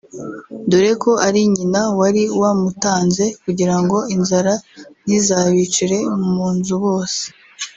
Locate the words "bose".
6.83-7.21